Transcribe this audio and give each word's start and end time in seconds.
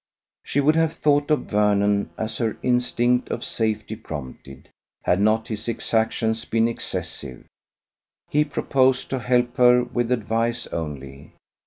She 0.43 0.59
would 0.61 0.75
have 0.77 0.93
thought 0.93 1.29
of 1.29 1.43
Vernon, 1.45 2.09
as 2.17 2.39
her 2.39 2.57
instinct 2.63 3.29
of 3.29 3.43
safety 3.43 3.95
prompted, 3.95 4.67
had 5.03 5.21
not 5.21 5.49
his 5.49 5.67
exactions 5.67 6.43
been 6.43 6.67
excessive. 6.67 7.45
He 8.27 8.43
proposed 8.43 9.11
to 9.11 9.19
help 9.19 9.57
her 9.57 9.83
with 9.83 10.11
advice 10.11 10.65
only. 10.65 11.35